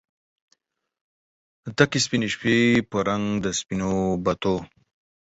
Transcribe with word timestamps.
تکې 1.77 1.99
سپینې 2.05 2.27
شپې 2.33 2.55
په 2.89 2.97
رنګ 3.07 3.25
د 3.43 3.45
سپینو 3.59 3.91
بتو 4.23 4.55